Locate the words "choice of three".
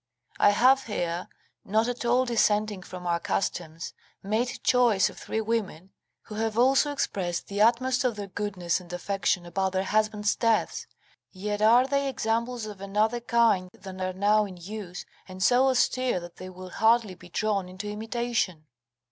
4.63-5.41